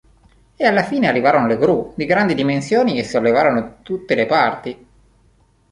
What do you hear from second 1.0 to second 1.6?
arrivarono le